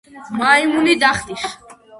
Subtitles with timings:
[0.39, 1.47] მაიმუნი დახტის